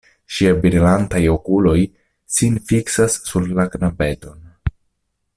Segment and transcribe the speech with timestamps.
[0.35, 1.75] Ŝiaj brilantaj okuloj
[2.37, 4.41] sin fiksas sur la knabeton.